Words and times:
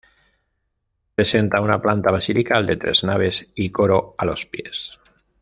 Presenta 1.13 1.61
una 1.61 1.79
planta 1.83 2.09
basilical 2.09 2.65
de 2.65 2.75
tres 2.77 3.03
naves 3.03 3.47
y 3.53 3.69
coro 3.69 4.15
a 4.17 4.25
los 4.25 4.47
pies. 4.47 4.97